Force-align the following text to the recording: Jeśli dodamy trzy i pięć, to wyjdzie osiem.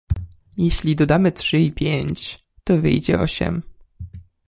Jeśli 0.57 0.95
dodamy 0.95 1.31
trzy 1.31 1.57
i 1.59 1.71
pięć, 1.71 2.39
to 2.63 2.77
wyjdzie 2.77 3.19
osiem. 3.19 3.61